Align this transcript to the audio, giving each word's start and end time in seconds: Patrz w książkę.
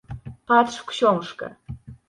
Patrz 0.45 0.77
w 0.77 0.85
książkę. 0.85 1.55